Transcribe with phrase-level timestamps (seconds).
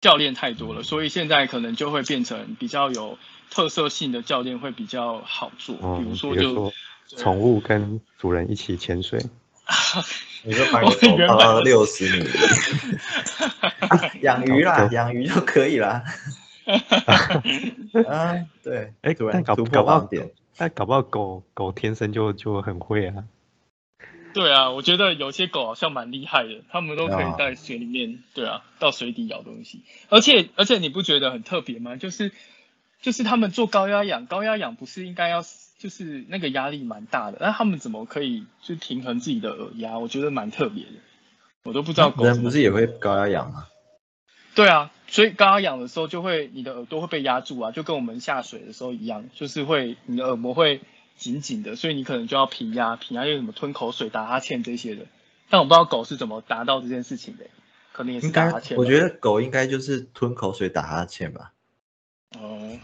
[0.00, 3.18] 教练太多了，所以现在可能就会变成比较有
[3.50, 6.72] 特色性的教练会比较好做，比如说就
[7.16, 9.20] 宠物跟主人一起潜水，
[10.42, 12.26] 你就把你的狗泡到六十米，
[14.22, 16.02] 养鱼啦，养鱼就可以啦。
[18.08, 23.24] 啊，对，哎，但搞搞不好点，但搞不好狗狗天生就就很会啊。
[24.32, 29.82] 对啊，我觉得有些狗好像蛮厉害的，它们都可以在水里面，对啊，到水底咬东西。
[30.08, 31.96] 而且而且你不觉得很特别吗？
[31.96, 32.30] 就是
[33.00, 35.42] 就是他们做高压氧，高压氧不是应该要
[35.78, 39.98] 就是那个压力蛮大的，那他们怎么可以就平衡自己的耳压？
[39.98, 40.92] 我觉得蛮特别的，
[41.64, 42.14] 我都不知道。
[42.18, 43.66] 人不是也会高压氧吗？
[44.54, 50.80] 对啊，所以刚刚养的时候就会你的耳朵会被压住啊，就跟我们下水的时候一样，就是会你的耳膜会。
[51.16, 55.04] 紧紧的，所以你可能就要平压，平压又什么吞口水、打哈欠这些的。
[55.50, 57.44] 但我不知道狗是怎么达到这件事情的，
[57.92, 58.78] 可能也是打哈欠。
[58.78, 61.52] 我觉得狗应该就是吞口水、打哈欠吧。
[62.38, 62.78] 哦，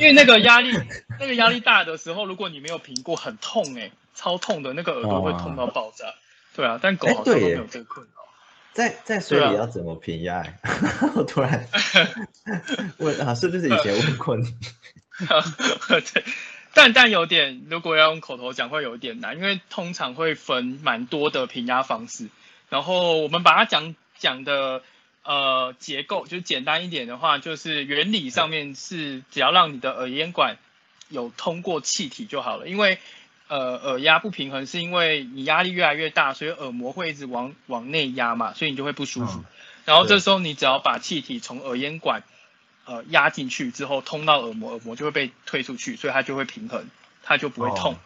[0.00, 0.72] 因为那个压力，
[1.20, 6.14] 那个压力大的时候，如果你没有平过，很痛哎，超痛的，那个耳朵会痛到爆炸。
[6.56, 8.13] 对啊，但狗好像没有这个困扰。
[8.74, 10.44] 在在水里要怎么平压？
[11.14, 11.66] 我突然
[12.98, 14.44] 问啊，是不是以前问过你？
[15.88, 16.24] 对，
[16.74, 22.28] 但但有点，如果要用口头讲会有点难，因为通常会分蛮多的平压方式。
[22.68, 24.82] 然后我们把它讲讲的
[25.22, 30.56] 呃结构，就简单一点的话，就是原理上面是只要让你的耳咽管
[31.08, 32.66] 有通过气体就好了。
[32.66, 32.98] 因为
[33.54, 39.44] 呃耳压不平衡，是因为你压力越来越大，所以耳膜会一直往往内压嘛，所以你就会不舒服。
[39.84, 42.24] 然后这时候你只要把气体从耳咽管
[42.84, 46.88] 呃，压进去之后通到耳膜，耳膜就会被推出去，所以它就会平衡，
[47.22, 47.96] 它就不会痛。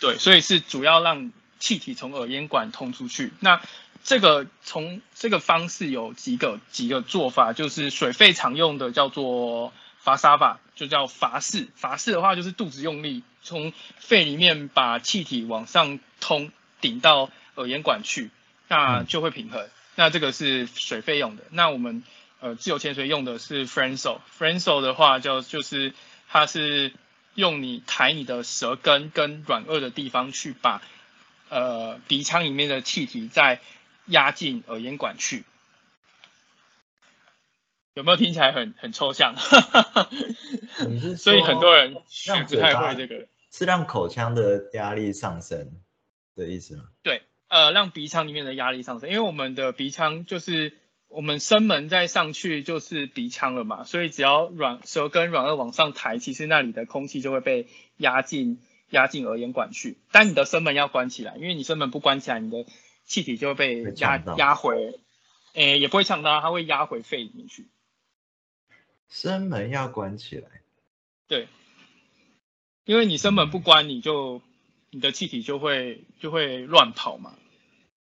[0.00, 3.30] 对，所以是主要让气体从耳咽管通出去。
[3.40, 3.60] 那
[4.04, 9.74] 这个从这个方式有几个几个做法，就是水肺常用的叫做
[10.08, 11.68] 法沙法，就叫法式。
[11.76, 18.30] 法式的话就是肚子用力从肺里面把气体往上通，顶到耳咽管去，
[18.68, 19.68] 那就会平衡。
[19.94, 21.44] 那这个是水肺用的。
[21.50, 22.02] 那我们。
[22.40, 25.92] 呃，自由潜水用的是 f r e n s o f r e n s o 的话叫就是
[26.28, 26.92] 它是
[27.34, 30.80] 用你抬你的舌根跟软腭的地方去把
[31.48, 33.58] 呃鼻腔里面的气体再
[34.06, 35.42] 压进耳咽管去，
[37.98, 39.34] 有没有听起来很很抽象？
[40.88, 45.72] 你是所以很多人不太会这个，是让口腔的压力上升
[46.36, 46.84] 的意思吗？
[47.02, 50.74] 对，呃，让鼻腔里面的压力上升，因为我们的鼻腔就是。
[51.10, 57.66] 我们声门再上去就是鼻腔了嘛，所以只要软舌根软腭往上抬，其实那里的空气就会被
[57.96, 58.60] 压进
[58.90, 59.96] 压进耳咽管去。
[60.12, 62.66] 但你的声门要关起来，因为你声门不关起来，你的
[63.06, 65.00] 气体就会被压压回，
[65.54, 67.68] 诶，也不会呛到，它会压回肺里面去。
[69.08, 70.48] 声门要关起来，
[71.26, 71.48] 对，
[72.84, 74.42] 因为你生门不关，你就
[74.90, 77.34] 你的气体就会就会乱跑嘛。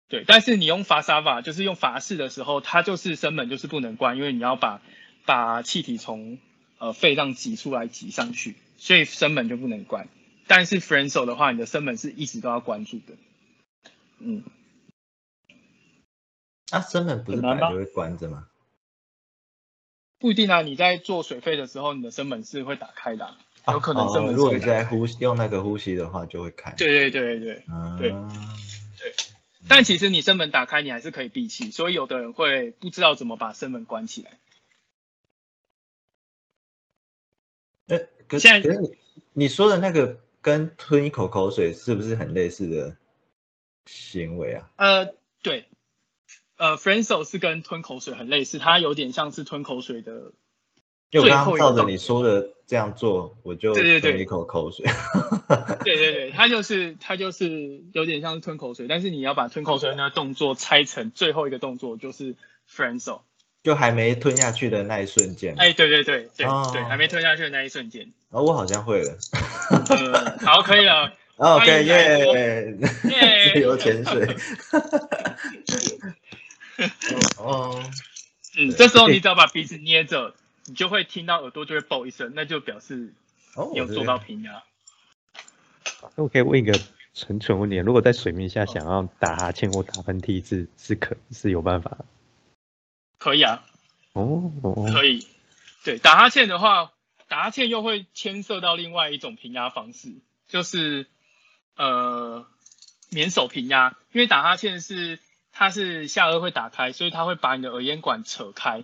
[0.10, 4.82] 对，但是你用阀沙法，就是用法式的时候，它就是生门就是不能关，因为你要把
[5.26, 6.38] 把气体从
[6.78, 10.08] 呃肺上挤出来挤上去，所以生门就不能关。
[10.48, 13.16] 但是 f r e n s o 的话，你的生门是一直都要关住的。
[14.20, 14.44] 嗯，
[16.72, 18.48] 那生门不是本来就会关着吗？
[20.20, 23.36] 不一定啊，你在做水肺的时候，你的声门是会打开的，
[23.68, 26.74] 有可能声门如果你在呼吸用那个呼吸的话，就会开。
[26.78, 27.64] 对对对对
[28.00, 29.12] 对，对。
[29.70, 34.32] 但其实你声门打开，你还是可以闭气，所以有的人会不知道怎么把声门关起来。
[37.88, 38.98] 哎，可是可是你
[39.34, 42.96] 你说的那个跟吞一口口水是不是很类似的
[43.86, 44.72] 行为啊？
[44.78, 45.66] 呃，对，
[46.58, 50.34] 呃 f r e n s o 是跟吞口水很类似，它有点像是吞口水的。
[51.10, 54.86] 就刚刚照着你说的这样做，我就吞一口口水。
[55.86, 62.36] 对对对，它就是它就是有点像是吞口水，但是你要把吞口水那个动作拆成最后一个动作，就是
[62.68, 63.22] f r e n s o
[63.64, 65.56] 就还没吞下去的那一瞬间。
[65.58, 68.12] 哎，对对对对对，还没吞下去的那一瞬间。
[68.30, 69.18] 哦，我好像会了。
[70.46, 71.14] 好，可以了。
[71.38, 74.28] OK，耶耶，自由潜水。
[77.40, 77.84] 哦，
[78.58, 80.36] 嗯，这时候你只要把鼻子捏着。
[80.70, 83.14] 你就会听到耳朵就会爆一声，那就表示
[83.72, 84.66] 你有做到平压。
[86.18, 86.78] 那我可以问一个
[87.14, 92.00] 纯纯问题：如果在水面下想要打哈欠或打喷嚏，是是可是有办法？
[93.18, 93.66] 可以啊。
[94.12, 94.52] 哦，
[94.94, 95.26] 可以。
[95.86, 96.92] 对，打哈欠的话，
[97.30, 100.16] 打哈欠又会牵涉到另外一种平压方式，
[100.50, 101.08] 就是
[101.78, 102.46] 呃
[103.10, 105.18] 免手平压，因为打哈欠是
[105.60, 108.84] 它是下颚会打开，所以它会把你的耳咽管扯开，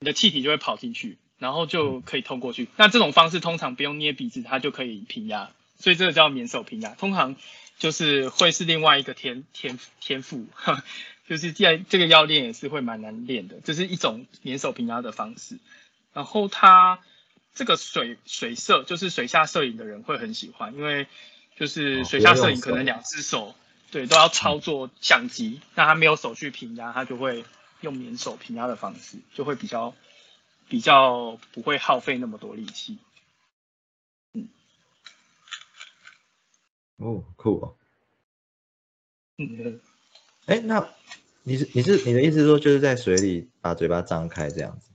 [0.00, 2.66] 你的气体就会跑进去，然后就可以通过去。
[2.74, 7.36] 那这种方式通常不用捏鼻子，它就可以平压，所以这个叫免手平压，通常
[7.78, 10.46] 就是会是另外一个天天天赋。
[11.28, 15.58] 就是既然这个要练也是会蛮难练的，这是一种免手平压的方式。
[16.12, 16.98] 然后它
[17.54, 21.06] 这个水水摄就是水下摄影的人会很喜欢，因为
[21.56, 23.54] 就是水下摄影可能两只手
[23.90, 27.44] 对都要操作相机，那他没有手去平压，他就会
[27.80, 29.94] 用免手平压的方式，就会比较
[30.68, 32.98] 比较不会耗费那么多力气。
[34.34, 34.48] 嗯，
[36.96, 37.76] 哦，酷哦。
[39.38, 39.80] 嗯。
[40.46, 40.88] 哎，那
[41.42, 44.90] 你是你是你的意思说就是在水里把嘴巴张开这样子？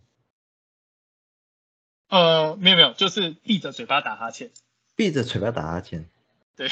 [2.09, 4.51] 呃，没有没有，就是闭着嘴巴打哈欠。
[4.95, 6.07] 闭着嘴巴打哈欠？
[6.55, 6.69] 对。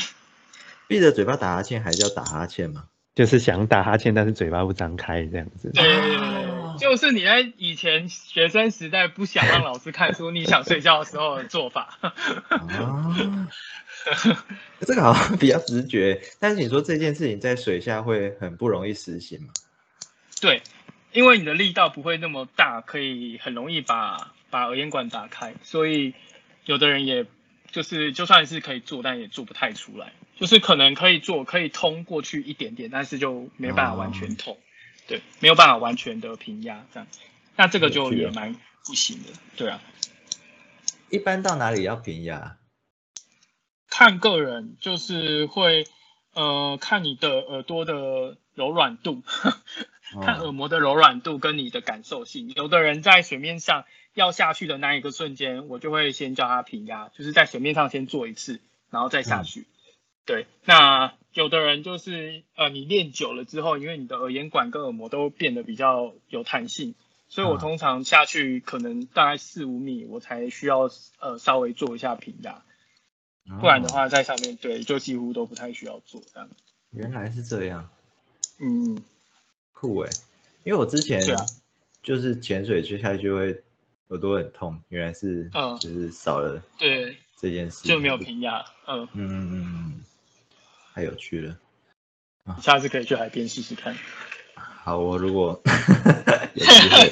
[0.91, 2.83] 闭着嘴巴打哈欠还叫打哈欠吗？
[3.15, 5.71] 就是想打哈欠，但是嘴巴不张开这样子。
[5.73, 11.97] 对对对，就是你在以前学生时代不想让老师看书，你想睡觉的时候的做法。
[12.49, 13.47] 啊。
[14.81, 19.53] 这个好像比较直觉，但是你说这件事情在水下会很不容易实行吗？
[20.41, 20.61] 对，
[21.13, 26.13] 因为你的力道不会那么大，可以很容易把把耳咽管打开，所以
[26.65, 27.25] 有的人也
[27.71, 34.57] 就是就算是可以做，但也做不太出来，就是可能可以做，可以通过去一点点，但是就没办法完全通，
[35.07, 37.07] 对，没有办法完全的平压这样，
[37.55, 39.81] 那这个就也蛮不行的，对啊。
[41.09, 42.57] 一般到哪里要平压？
[43.89, 45.85] 看个人，就是会，
[46.33, 49.21] 呃，看你的耳朵的柔软度，
[50.23, 52.53] 看耳膜的柔软度跟你的感受性。
[52.55, 53.83] 有的人在水面上
[54.13, 58.59] 要下去的那一个瞬间，我就会先叫他平压，就是在水面上先做一次，
[58.89, 59.67] 然后再下去。
[60.25, 66.93] 对，那有的人就是，呃，你练久了之后，因为你的耳咽管跟耳膜都变得比较有弹性，
[67.27, 72.63] 所以我通常下去可能大概四五米，我才需要呃稍微做一下平压。
[73.59, 76.49] 不然的话，在上面对就几乎都不太需要做这样。
[76.91, 77.89] 原来是这样，
[78.59, 79.01] 嗯，
[79.73, 80.09] 酷哎！
[80.63, 81.19] 因为我之前
[82.03, 83.63] 就是潜水去下去就会
[84.11, 90.03] 耳朵很痛，原来是嗯，就是少了对这件事就没有平压，嗯嗯嗯嗯，
[90.93, 91.57] 太有趣了，
[92.61, 93.95] 下次可以去海边试试看。
[94.55, 95.61] 好，我如果
[96.55, 97.11] 有机会，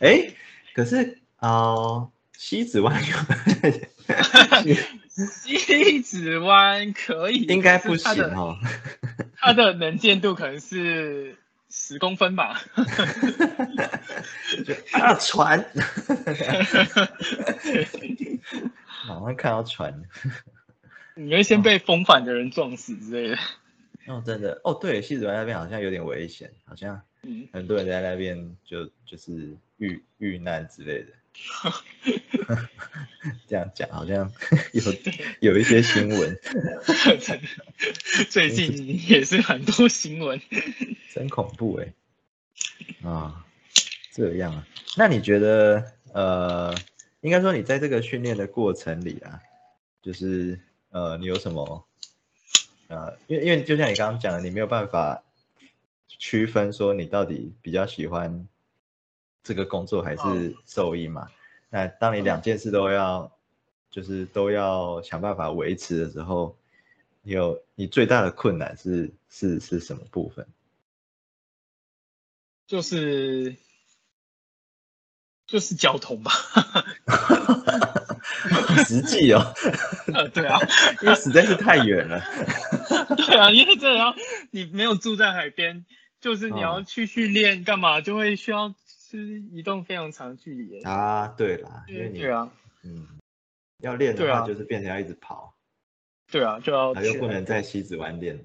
[0.00, 0.32] 哎，
[0.74, 3.16] 可是啊，西子湾有。
[5.16, 8.58] 西子湾可以，应该不行哦。
[9.38, 12.60] 它的能见度可能是十公分吧。
[14.92, 15.64] 啊，船，
[19.08, 20.02] 马上看到船。
[21.14, 23.38] 你会先被风反的人撞死之类的。
[24.06, 27.00] 哦，真的哦，对，西子湾那边好像有点危险，好像
[27.52, 31.08] 很多人在那边就就是遇遇难之类的。
[33.48, 34.32] 这样讲好像
[34.72, 34.82] 有
[35.40, 36.38] 有一些新闻，
[38.30, 40.40] 最近也是很多新闻，
[41.12, 41.92] 真恐怖哎！
[43.08, 43.44] 啊，
[44.12, 44.66] 这样啊？
[44.96, 46.74] 那你觉得呃，
[47.20, 49.40] 应该说你在这个训练的过程里啊，
[50.02, 51.86] 就是呃，你有什么
[52.88, 55.22] 呃，因为因为就像你刚刚讲的，你没有办法
[56.06, 58.46] 区分说你到底比较喜欢。
[59.46, 61.28] 这个工作还是受益嘛？
[61.70, 63.30] 那当你两件事都要，
[63.90, 66.58] 就是都要想办法维持的时候，
[67.22, 70.48] 你有你最大的困难是是是什么部分？
[72.66, 73.54] 就是
[75.46, 76.32] 就是交通吧，
[78.84, 79.54] 实际哦。
[80.12, 80.58] 呃，对啊，
[81.02, 82.20] 因为实在是太远了。
[83.16, 84.12] 对啊，因为这要
[84.50, 85.86] 你没有住在海边，
[86.20, 88.74] 就是你要去训练干嘛，就会需要。
[89.16, 92.50] 是移动非常长距离啊，对啦，因为你对啊，
[92.84, 93.08] 嗯，
[93.82, 95.54] 要练的话就是变成要一直跑，
[96.30, 98.44] 对啊，就要又不能在西子湾练，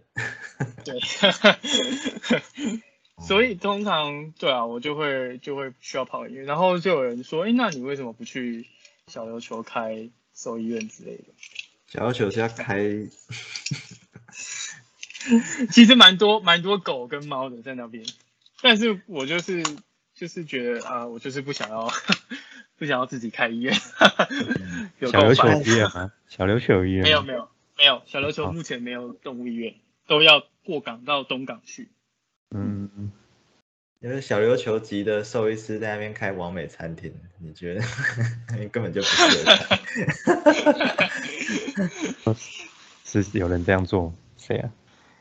[0.84, 1.00] 对，
[3.28, 8.68] 所以通常对啊，我就会就会需要跑医院，然后就有人说，哎，那你为什么不去
[9.08, 11.26] 小琉球开兽医院之类的？
[11.88, 12.80] 小琉球是要开，
[15.72, 18.04] 其实蛮多蛮多狗跟猫的在那边，
[18.62, 19.64] 但是我就是。
[20.22, 21.92] 就是觉得啊，我就是不想要，
[22.78, 23.74] 不想要自己开医院。
[25.02, 26.12] 小琉球医院吗？
[26.28, 29.74] 小琉球医院没有没有没有，小琉球目前没有动物医院，
[30.06, 31.90] 都要过港到东港去。
[32.52, 33.12] 嗯，
[34.00, 37.82] 因为小琉球籍的兽医师在那边开完美餐厅，你觉得
[38.60, 39.44] 你 根本就不适
[42.24, 42.36] 合。
[43.04, 44.14] 是有人这样做？
[44.38, 44.70] 谁啊？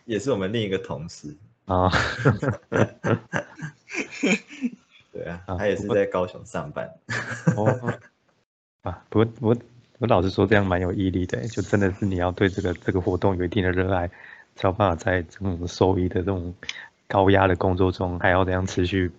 [0.05, 1.91] 也是我们另一个同事啊
[5.61, 6.91] 他也是在高雄上班。
[7.55, 7.99] 哦，
[8.81, 9.57] 啊，不过我
[9.99, 14.09] 我老实说，这样蛮有毅力的，就真的是你要对这个这个活动有一定的热爱，
[14.57, 16.55] 才有办法在这种兽医的这种
[17.07, 19.13] 高压的工作中，还要这样持续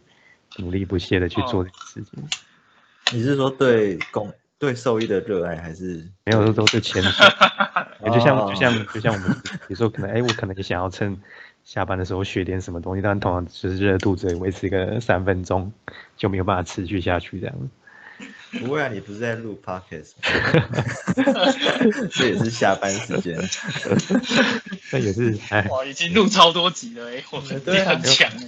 [0.58, 2.28] 努力不懈的去做这件事情。
[3.14, 7.28] 你是说对工对兽医的热爱，还是没有，都是钱水。
[8.12, 9.30] 就像哦就像就像我们
[9.68, 11.16] 有时候可能，哎，我可能也想要趁
[11.64, 15.72] 下班的时候学点什么东西，但通常就是热肚子维持个三分钟，
[16.18, 17.56] 就没有办法持续下去这样。
[18.60, 18.90] 不会啊？
[18.90, 20.22] 你不是在录 podcast，吗
[22.12, 23.38] 这也是下班时间。
[24.92, 28.48] 那也是，哎，哇，已经录超多集了哎，我们很强哎。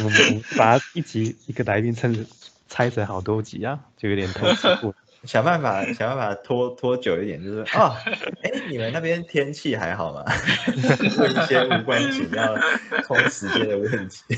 [0.00, 2.26] 我们我们把一集一个来宾撑
[2.68, 4.92] 拆成好多集啊，就有点偷吃过。
[5.26, 7.94] 想办法想办法拖拖久一点，就是 哦，
[8.42, 10.24] 哎，你们那边天气还好吗？
[11.18, 12.54] 问一些无关紧要、
[13.02, 14.36] 拖时间的问题，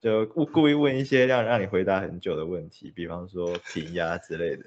[0.00, 4.64] 就故故意问一些让让你回答很久的问题，比方说平压之类的。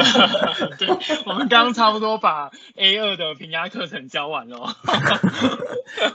[0.78, 0.88] 对，
[1.26, 4.74] 我们刚刚差不多把 A 二的平压课程教完了。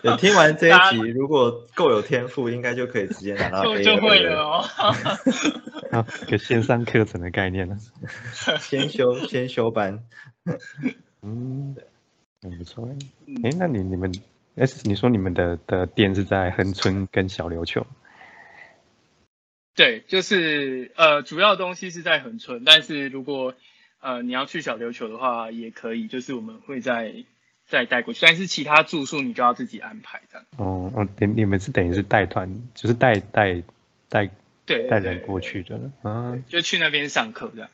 [0.02, 4.66] 对，听完这一集，如果够有天赋，应该就可以直接拿到就 A 就会了哦。
[5.92, 7.78] 啊，一个线上课程的概念呢。
[8.60, 10.00] 先修先修班。
[11.22, 11.76] 嗯，
[12.42, 12.98] 很不错哎。
[13.44, 14.12] 哎，那你你们，
[14.56, 17.86] 哎，你说你们的的店是在恒春跟小琉球？
[19.78, 23.54] 对，就是呃，主要的东西是在恒春，但是如果
[24.02, 27.14] 呃你要去小琉球的话，也可以，就是我们会在
[27.68, 30.48] 再带过去，但是其他住宿你就要自己安排这样。
[30.58, 33.62] 哦哦，你你们是等于是带团，就是带带
[34.10, 34.28] 带
[34.66, 36.36] 对，带人过去的了啊。
[36.48, 37.70] 就去那边上课这样。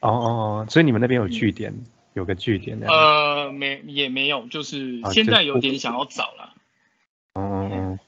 [0.00, 1.72] 哦哦哦，所以你们那边有据点，
[2.14, 2.88] 有个据点的。
[2.88, 6.54] 呃，没也没有，就是现在有点想要找了。
[7.34, 7.98] 哦哦哦。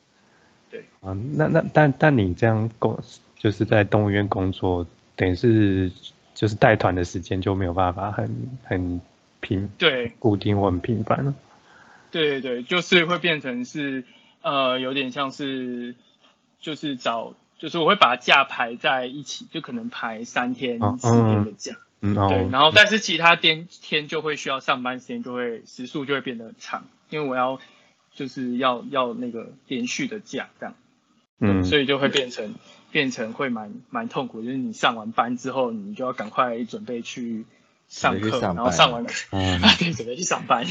[0.70, 0.80] 对。
[1.00, 3.00] 啊，那那但但你这样工，
[3.38, 5.90] 就是在动物园工作，等于是
[6.34, 9.00] 就是带团的时间就没有办法很很
[9.40, 11.34] 频对固定或很频繁了。
[12.10, 14.04] 对对对，就是会变成是
[14.42, 15.94] 呃，有点像是
[16.60, 21.76] 就是找，就是我会把假排在一起，就可能排三天哦四天的假。
[22.00, 27.60] 嗯对，哦，然后但是其他天天就会需要上班时间就会时数就会变得很长，因为我要
[28.14, 30.74] 就是要要那个连续的假这样，
[31.40, 32.54] 嗯，所以就会变成
[32.90, 37.44] 变成会蛮蛮痛苦，就是你上完班之后，你就要赶快准备去
[37.88, 40.64] 上课，然后上完课，嗯啊对，准备去上班。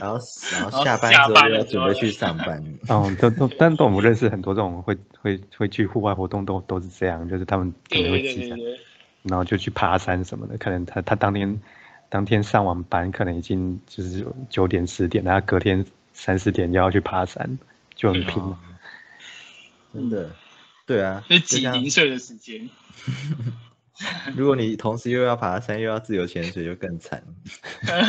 [0.00, 0.18] 然后
[0.52, 2.62] 然 然后后下班下之后要班了准备去上班。
[2.88, 8.80] 哦，都都，但都我们认识很多这种会会会去户外活动都都是这样，就是他们可能会提前，对对对。
[9.22, 11.60] 然后就去爬山什么的，可能他他当天
[12.08, 17.58] 当天上完班，可能已经就是九点十点，然后隔天三四点就要去爬山，
[17.94, 18.42] 就很拼。
[18.42, 18.56] 哦
[19.94, 20.28] 真的，
[20.86, 22.68] 对啊，是就像挤零碎的时间。
[24.34, 27.22] 如果你同时又要爬山又要自由潜水，就更惨。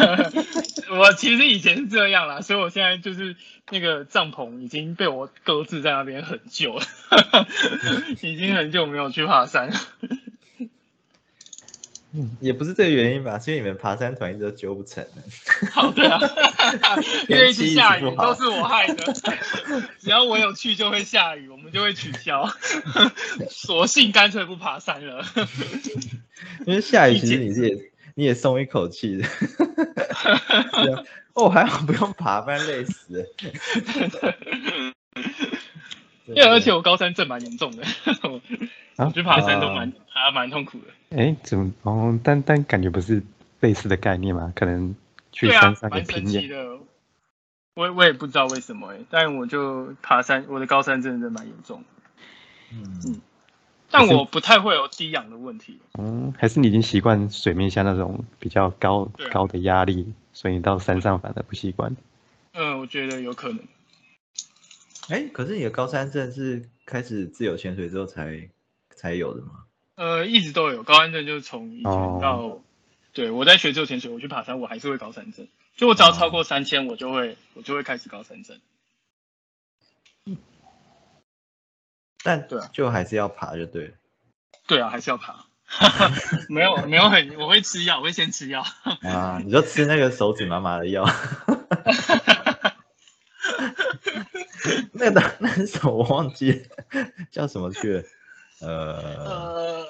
[0.89, 3.35] 我其实以前是这样啦，所以我现在就是
[3.69, 6.85] 那个帐篷已经被我搁置在那边很久了，
[8.21, 9.71] 已经很久没有去爬山
[12.23, 12.29] 了。
[12.39, 15.69] 也不是这个原因吧，是因为你们爬山团一直都揪不成了。
[15.71, 16.19] 好的、啊，
[17.27, 19.13] 因为一直下雨天气不好都是我害的，
[19.99, 22.49] 只要我有去就会下雨，我们就会取消，
[23.49, 25.25] 索性干脆不爬山了。
[26.65, 29.27] 因为下雨，其实你是也你也松一口气的。
[31.33, 33.25] 哦，还好不用爬，不然累死了。
[36.27, 37.83] 因为而且我高山症蛮严重的，
[38.23, 38.41] 我
[38.97, 41.17] 啊我去爬山都蛮爬得蛮痛苦的。
[41.17, 42.19] 哎，怎么哦？
[42.23, 43.21] 但但感觉不是
[43.59, 44.51] 类似的概念嘛？
[44.55, 44.95] 可能
[45.31, 46.77] 去山，上也蛮神拼也奇的。
[47.75, 51.85] 我我也不知道为什么哎、但我就爬山，我的高山症真的蛮严重的，
[52.71, 53.21] 嗯，
[53.91, 55.79] 但我不太会有低氧的问题。
[55.99, 61.95] 嗯，还是你已经习惯水面下那种比较高啊高的压力，所以你到山上反而不习惯。
[62.53, 63.59] 嗯，我觉得有可能。
[65.09, 68.49] 哎，可是你的高山症是开始自由潜水之后才
[68.95, 69.65] 才有的吗？
[69.95, 72.61] 呃，一直都有高山症，就是从以前哦到，
[73.13, 75.47] 对我在学自由潜水，我去爬山，我还是会高山症。
[75.77, 78.59] 就我只要超过三千，我就会我就会开始高山症。
[82.23, 83.93] 但对啊就还是要爬就对了。
[84.65, 85.45] 对啊，还是要爬。
[86.49, 88.65] 没有没有很，我会吃药，我会先吃药。
[89.01, 91.05] 啊，你就吃那个手指麻麻的药。
[94.93, 98.03] 那个那是什么我忘记了，叫什么去了？
[98.61, 98.95] 呃
[99.25, 99.85] 呃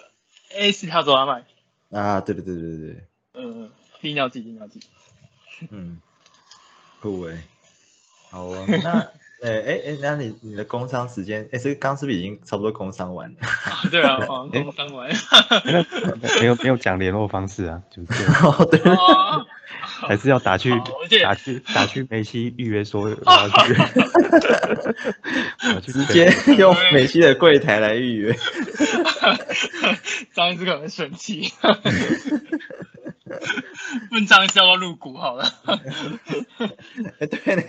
[0.56, 1.44] ，A 是他走阿麦，
[1.92, 3.04] 啊，对对对对对，
[3.34, 3.70] 嗯，
[4.02, 4.80] 一定要记，一定要记。
[5.70, 6.00] 嗯，
[7.02, 7.42] 酷诶，
[8.30, 9.08] 好啊， 那。
[9.44, 13.38] 哎哎哎，那你你的工商时间，哎，这个刚是不是已经差不多工商完了？
[13.92, 15.12] 对啊，工商完。
[16.40, 18.24] 没有没有讲联络方式啊，就是。
[18.44, 18.80] 哦，对。
[20.08, 20.72] 还是要打去
[21.24, 23.74] 打去打去梅西预约说我 要去。
[25.92, 28.36] 直接用梅西的柜台来预约。
[30.34, 31.52] 张子可能生气。
[34.12, 35.46] 问张销要入股好了。
[37.20, 37.64] 哎，对呢，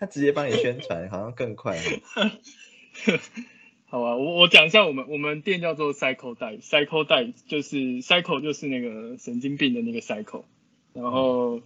[0.00, 1.78] 他直接帮你宣传，好像更快。
[3.86, 10.44] 好啊，我我讲一下，我们我们店叫做 Cycle 带，Cycle 带就是 Cycle 就是那个神经病的那个 Cycle，
[10.94, 11.60] 然后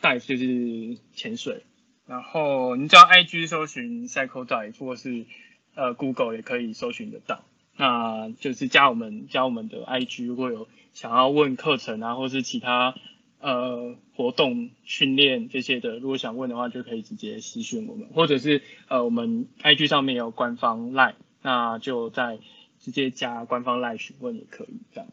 [0.00, 1.64] 带就是潜水，
[2.06, 5.26] 然后你只要 IG 搜寻 Cycle 带，或是
[5.74, 7.44] 呃 Google 也可以搜寻得到。
[7.76, 12.94] 那就是加我们加我们的 IG，如果有想要问课程啊，或是其他
[13.40, 22.38] 呃活动训练这些的，如果想问的话，就可以直接私讯我们，或者是呃我们 IG 上面有官方 Line，那就在
[22.80, 25.08] 直接加官方 Line 询问也可以这样。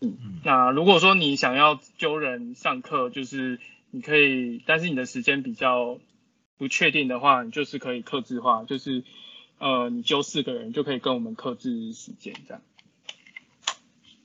[0.00, 5.98] 嗯，那如果说你想要揪人上课，就是你可以，但是你的时间比较
[6.58, 9.04] 不确定的话，你就是可以克制化，就是。
[9.62, 12.62] 呃，你揪四个人就可以跟我们克制时间，这样。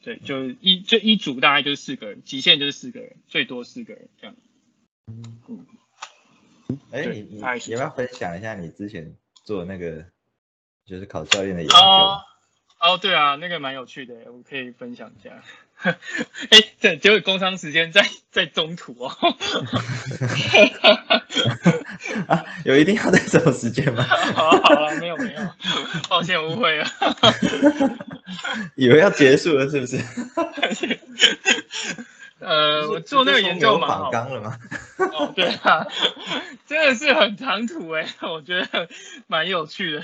[0.01, 4.35] 对，就一就一组大概就是四个人，极限就是四个人，最多四个人这样。
[5.07, 5.65] 嗯嗯。
[6.89, 10.05] 哎，你你要不要分享一下你之前做那个
[10.85, 11.75] 就是考教练的研究？
[11.75, 15.43] 哦，对啊，那个蛮有趣的，我可以分享一下。
[15.85, 19.11] 哎，对，结果工商时间在在中途哦。
[22.27, 24.03] 啊，有一定要在这种时间吗？
[24.33, 25.39] 好了好了，没有没有，
[26.09, 26.87] 抱歉误会了。
[28.75, 29.99] 以为要结束了是不是？
[32.39, 34.11] 呃，我做那个研究蛮好。
[34.11, 34.57] 了吗？
[35.13, 35.85] 哦，对啊，
[36.67, 38.87] 真的是很长途哎，我觉得
[39.27, 40.03] 蛮有趣的。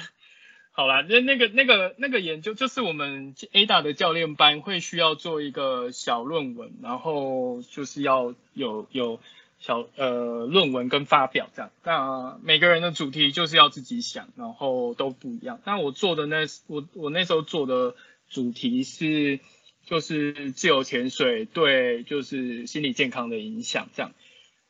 [0.73, 9.19] 好啦，那那个那个那个研究就是我们 A 大的教练班会需要做一个小论文，然后就是要有有
[9.59, 11.71] 小呃论文跟发表这样。
[11.83, 15.59] 那每个人的主题就是要自己想，然后都不一样。
[15.65, 17.93] 那我做的那我我那时候做的
[18.29, 19.41] 主题是
[19.85, 24.13] 就是自由潜水对就是心理健康的影响这样。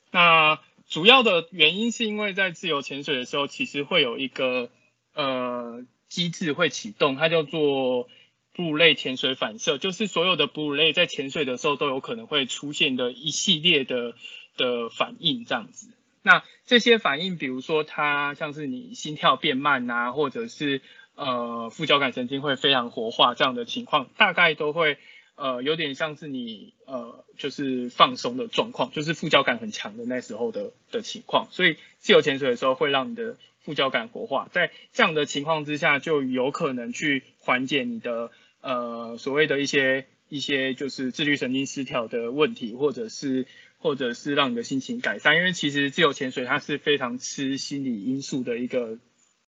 [0.09, 0.59] 那
[0.89, 4.71] 主要的原因是因为在自由潜水的时候，其实会有一个。
[5.13, 8.07] 呃，机制会启动，它叫做
[8.53, 14.13] 哺乳类潜水反射，就是所有的哺乳类在潜水的时候都有可能会出现的一系列的
[14.57, 15.89] 的反应，这样子。
[16.23, 20.81] 那这些反应，比如说它像是你心跳变慢啊，或者是
[21.15, 24.97] 呃副交感神经会非常活化这样的情况，大概都会
[25.35, 31.47] 呃有点像是你呃就是放松的状况，就是副交感很强的那时候的的情况。
[31.51, 43.45] 所以自由潜水的时候会让你的副交感活化，在这样的情况之下，就有可能去缓解你的呃所谓的一些一些就是自律神经失调的问题，或者是
[43.77, 45.35] 或者是让你的心情改善。
[45.35, 48.97] 因为其实自由潜水它是非常吃心理因素的一个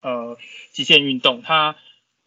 [0.02, 0.36] 呃
[0.72, 1.76] 极限运动，它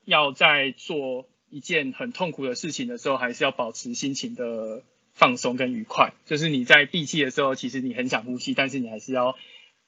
[0.06, 4.82] 要在做一件很痛苦的事情的时候，还是要保持心情的
[5.14, 6.14] 放松跟愉快。
[6.26, 9.38] 就是你在闭气的时候，其实你很想呼吸，但是你还是要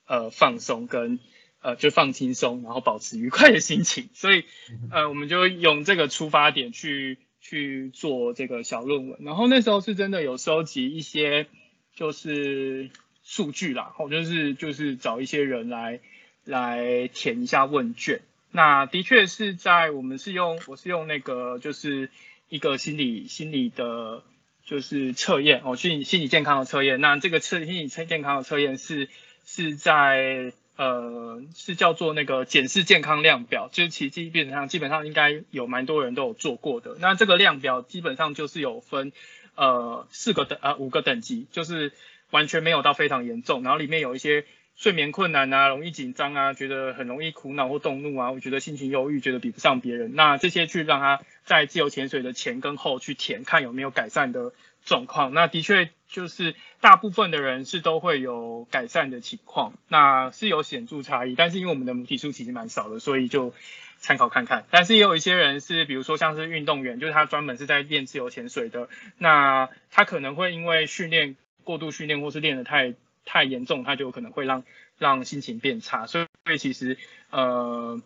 [0.06, 1.20] 呃放松跟。
[1.60, 4.46] 呃，就放轻松，然后保持愉快的心情，所以，
[4.92, 9.18] 呃，我们就用这个出发点去去做这个小论文。
[9.22, 11.48] 然后那时候是真的有收集一些
[11.96, 12.92] 就是
[13.24, 16.00] 数据啦，我就是就是找一些人来
[16.46, 18.22] 来填一下问卷。
[18.52, 22.12] 那的确是在我们是用我是用那个就是
[22.50, 24.24] 一个心理心理的，
[24.64, 27.02] 就是测验哦，心理心理健康的测验。
[27.02, 29.10] 那这个测心理测健康的测验是
[29.44, 30.54] 是在。
[30.78, 36.96] 呃，是叫做那个检视健康量表，就是其基本上基本上应该有蛮多人都有做过的。
[37.00, 39.12] 那这个量表基本上就是有分
[39.56, 41.92] 呃四个等呃五个等级，就是
[42.30, 50.16] 完全没有到非常严重，然后里面有一些睡眠困难啊，容易紧张啊，觉得很容易苦恼或动怒啊，我觉得心情忧郁，觉得比不上别人。
[50.16, 54.54] 那这些去让他在自由潜水的前跟后去填，看有没有改善的。
[54.86, 63.54] 状况，那的确就是大部分的人是都会有改善的情况，那是有显著差异，但是因为我们的母体数其实蛮少的，所以就
[64.00, 64.66] 参考看看。
[64.72, 72.94] 但是也有一些人是，比如说像是运动员，就是他专门是在练自由潜水的，那他可能会因为训练过度训练或是练得太
[73.26, 74.64] 太严重，他就可能会让
[74.98, 76.08] 让心情变差。
[76.08, 76.98] 所以所以其实
[77.32, 78.02] 呃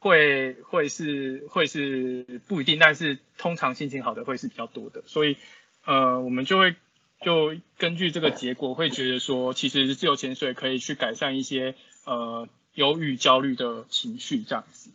[0.00, 5.38] 会会是会是不一定，但是通常心情好的会是比较多的，所以
[5.84, 6.76] 呃，我们就会
[7.20, 14.90] 就根据这个结果会觉得说，其实自由潜水可以去改善一些呃忧郁、焦虑的情绪这样子。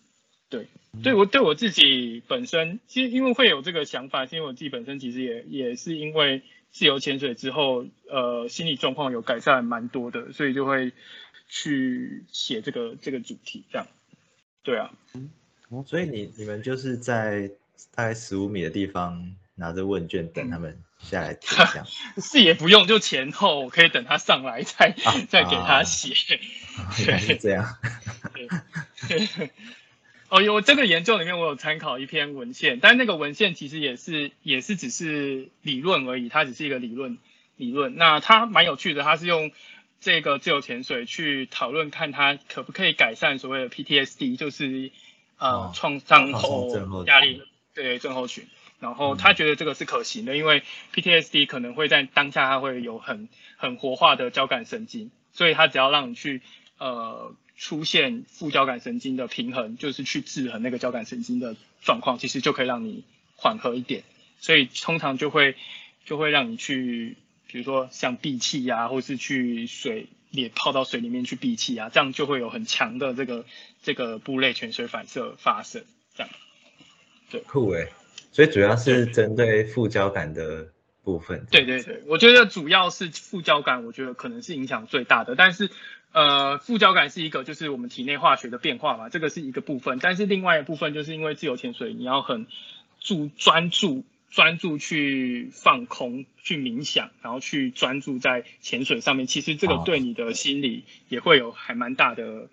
[0.50, 0.68] 对，
[1.02, 10.92] 对我对我自己本身，其实因为会有这个想法，是因为我自己本身其实也也是因为自由潜水之后，呃，心理状况有改善蛮多的，所以就会
[11.50, 13.88] 去写这个这个主题这样。
[14.62, 14.94] 对啊，
[15.88, 17.50] 所以你你们就是在
[17.96, 21.88] 大概十五米的地方拿着问卷等他们下来填，这样
[22.22, 24.94] 是也不用，就前后我可以等他上来再
[25.30, 26.38] 再给他写。
[27.00, 27.78] 原来是这样。
[29.08, 29.50] 对
[30.28, 37.18] 哦，有这个研究里面我有参考一篇文献，但那个文献其实也是也是只是理论而已，它只是一个理论
[37.56, 37.96] 理论。
[37.96, 39.54] 那它蛮有趣的，它是用
[40.02, 44.92] 这个自由潜水去讨论看它可不可以改善所谓的 PTSD，就是
[45.38, 48.46] 呃创伤后压力对症候群。
[48.84, 50.62] 然后他觉得这个是可行的，因为
[50.94, 56.42] PTSD 可能会在当下它会有很很活化的交感神经，所以他只要让你去
[56.78, 57.36] 呃。
[57.56, 64.04] 出现副交感神经的平衡，就是去制衡那个交感神经的状况，其实就可以让你缓和一点。
[64.40, 65.56] 所以通常就会
[66.04, 67.16] 就会让你去，
[67.48, 73.46] 比如说像闭气啊，或是去水也泡到水里面去闭气啊，这样就会有很强的这个
[73.84, 75.86] 这个布类泉水反射发生。
[76.16, 76.34] 这样，
[77.30, 77.88] 对，酷诶。
[78.34, 80.68] 所以主要是针对副交感的
[81.04, 81.46] 部分。
[81.50, 85.70] 对对对，我觉得主要是副交感，我觉得可能是影响最大的，但是。
[86.16, 89.98] 呃，副交感是一个，就是我们体内化学的变化嘛，这个是一个部分。
[90.00, 92.46] 但是另外一部分，就是因为自由潜水，你要很
[93.00, 99.26] 注专注、专注去放空、去冥想，然后去专注在潜水上面。
[99.26, 102.48] 其实这个对你的心理也会有还蛮大的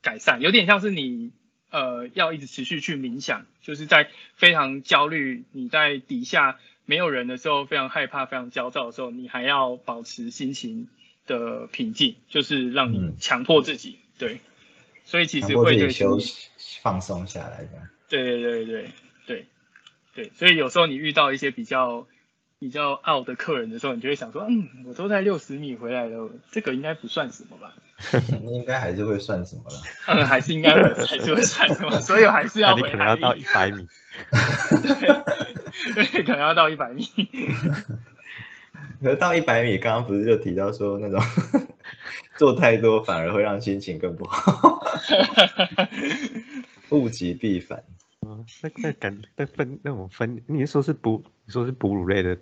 [0.00, 1.32] 改善，有点像是你
[1.72, 10.86] 呃要一直持续去冥想，就是在非常焦虑、你在底下没有人的时候，非常害怕、非常焦躁的时候，你还要保持心情。
[11.24, 14.40] 的平静就是让你强迫自己，对，
[15.04, 16.48] 所以其实会对休息
[16.82, 17.68] 放松下来的。
[18.08, 18.90] 对对对对
[19.24, 19.46] 对
[20.16, 22.08] 对，所以有时候你遇到一些比较
[22.62, 27.74] 比较傲的客人的时候，你就会想说，嗯，我都在六十米回来了，这个应该不算什么吧？
[28.52, 29.80] 应该还是会算什么了？
[30.06, 32.90] 嗯，还是应该还是会算什么， 所以还是要回来。
[32.92, 33.88] 可能要到一百米。
[35.96, 37.04] 对，可能要到一百米。
[39.02, 41.20] 可到一百米，刚刚不是就提到说那种
[42.36, 44.80] 做太多反而会让心情更不好，
[46.90, 47.82] 物极必反。
[48.24, 52.38] 嗯，那那感那分那种分，你说是哺，你说是哺乳类的，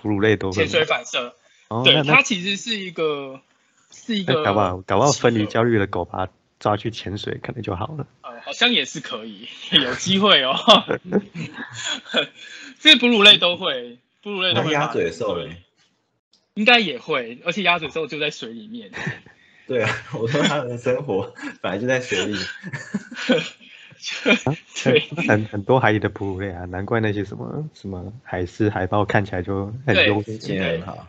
[0.00, 1.34] 哺乳类都潜水反射。
[1.68, 3.40] 哦，对，它其实是一个
[3.90, 4.42] 是一个。
[4.42, 8.06] 搞不好搞不好分离焦虑的狗把它抓去潜水，可能就好了。
[8.22, 10.56] 呃，好像也是可以， 有机会哦。
[12.80, 14.72] 这些哺乳类都会，哺乳类都会。
[14.72, 15.62] 鸭嘴兽嘞。
[16.54, 18.90] 应该也会，而且鸭嘴兽就在水里面。
[19.66, 22.36] 对啊，我说它们的生活本来就在水里。
[24.82, 31.08] 对，很很多海里的哺乳类啊，难怪那些什么什么海狮、海豹看起来就很优质，很好。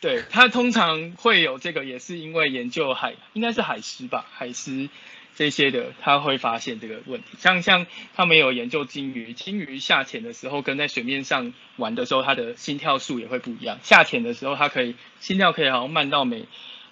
[0.00, 4.88] 对，它通常会有这个，也是因为研究海，应该是海狮吧，海狮。
[5.36, 13.80] 这些的他会发现这个问题，像像他们有研究鲸鱼，鲸鱼下潜的时候跟在水面上玩的时候，它的心跳数也会不一样。
[13.82, 16.44] 下潜的时候，它可以心跳可以好像慢到每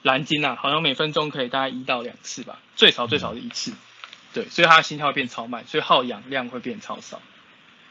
[0.02, 3.72] 蓝鲸啊，好像每分钟可以大概一到两次吧，最少最少是一次。
[4.32, 7.20] 对，所以它的心跳会变超慢，所以耗氧量会变超少。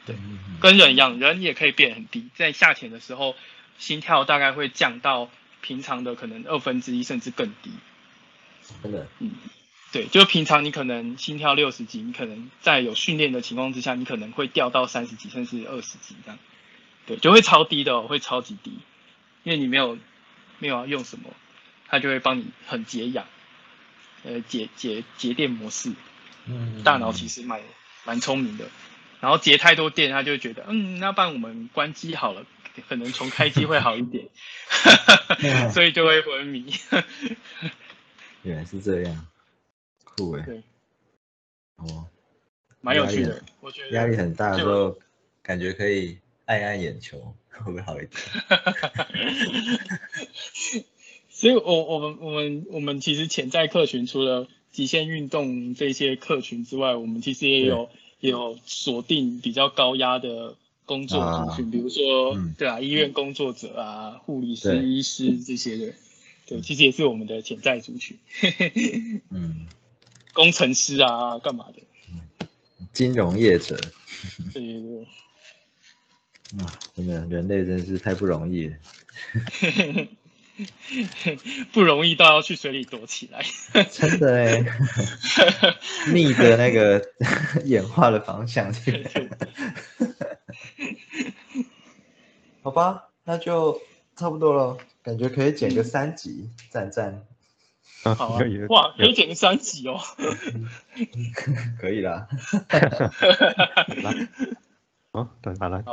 [0.06, 0.16] 对，
[0.60, 3.36] 跟人一样，人也可以变很低，在夏天的时候，
[3.78, 5.30] 心跳大概会降到
[5.62, 7.72] 平常的可能二分之一甚至更低。
[8.82, 9.32] 真的，嗯。
[9.92, 16.40] 对，就平常你可能心跳六十几，你可能在有训练的情况之下，你可能会掉到三十几，甚至二十几这样。
[17.06, 18.80] 对，就会超低的，会超级低，
[19.44, 19.98] 因为你没有
[20.60, 21.30] 没有要用什么，
[21.90, 23.26] 它就会帮你很解氧，
[24.24, 25.92] 呃，节节节电模式。
[26.46, 26.84] 嗯。
[26.84, 27.62] 大脑其实蛮
[28.06, 28.66] 蛮聪明的，
[29.20, 32.46] 然后接太多电，他就觉得，嗯，那帮我们关机好了，
[32.90, 34.28] 可能重开机会好一点，
[35.72, 36.74] 所以就会昏迷。
[38.44, 39.28] 原来是这样。
[40.04, 40.62] 酷哎，对，
[41.78, 42.08] 哦，
[42.82, 44.98] 蛮有趣的，我觉得压力很大的时候，
[45.42, 48.20] 感觉可以按按眼球，会不会好一点？
[51.30, 60.56] 所以，我我们我们我们其实潜在客群除了极限运动这些客群之外，我们其实也有也有锁定比较高压的
[60.86, 65.94] 工作族群，比如说对啊，医院工作者啊，护理师、医师这些的，
[66.48, 68.18] 对，其实也是我们的潜在族群。
[69.30, 69.68] 嗯。
[70.34, 72.48] 工程师啊，干嘛的？
[72.94, 73.78] 金融业者，
[74.54, 75.06] 对对对。
[76.64, 78.76] 啊，真的人类真是太不容易了。
[81.72, 83.44] 不容易到要去水里躲起来，
[83.90, 84.66] 真的哎，
[86.14, 87.02] 逆着那个
[87.66, 89.08] 演化的方向去。
[92.62, 93.82] 好吧，那就
[94.16, 97.26] 差不多了，感觉可以剪个三集，赞赞。
[98.04, 100.00] 好啊，哇，可以剪个三集哦。
[101.80, 102.28] 可以啦。
[105.12, 105.84] 哦，对，好了，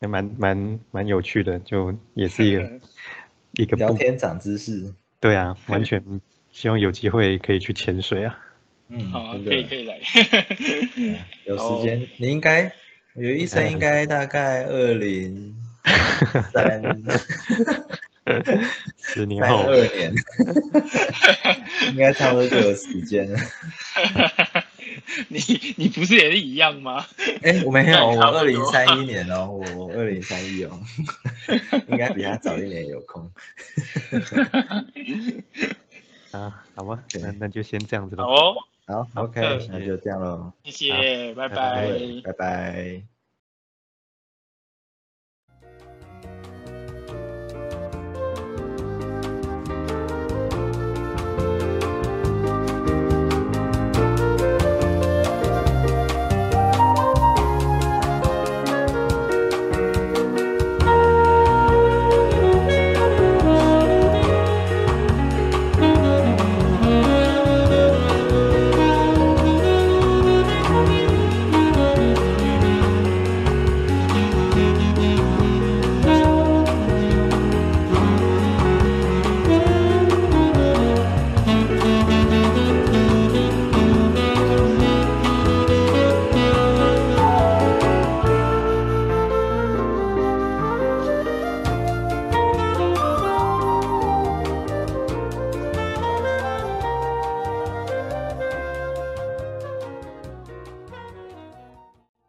[0.00, 2.80] 也蛮蛮蛮有趣的，就也是一个。
[3.52, 6.02] 一个聊天长知识，对啊，完全
[6.52, 8.38] 希望有机会可以去潜水啊。
[8.88, 9.98] 嗯，好，可以可以来。
[11.46, 12.72] 有时间，你应该
[13.14, 15.54] 有医生应该大概二零
[16.52, 16.82] 三
[18.98, 20.12] 十年后二年，
[21.90, 23.38] 应该差不多就有时间了。
[25.28, 25.38] 你
[25.76, 27.04] 你不是也是一样吗？
[27.42, 30.80] 哎，我没有，我二零三一年哦，我二零三一哦，
[31.88, 33.30] 应该比他早一年有空。
[36.32, 38.54] 啊，好吧，那那就先这样子喽。
[38.86, 40.52] 好，好，OK，那就这样喽。
[40.64, 41.90] 谢谢，拜拜，
[42.24, 43.02] 拜拜。